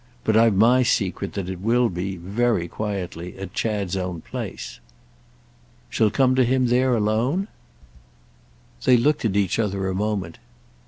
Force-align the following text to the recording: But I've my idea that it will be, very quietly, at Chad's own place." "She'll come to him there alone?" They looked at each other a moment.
But 0.23 0.35
I've 0.35 0.55
my 0.55 0.79
idea 0.79 1.11
that 1.29 1.47
it 1.47 1.59
will 1.59 1.87
be, 1.87 2.15
very 2.17 2.67
quietly, 2.67 3.37
at 3.37 3.53
Chad's 3.53 3.95
own 3.95 4.21
place." 4.21 4.79
"She'll 5.91 6.09
come 6.09 6.33
to 6.33 6.43
him 6.43 6.69
there 6.69 6.95
alone?" 6.95 7.47
They 8.83 8.97
looked 8.97 9.25
at 9.25 9.35
each 9.37 9.59
other 9.59 9.87
a 9.87 9.93
moment. 9.93 10.39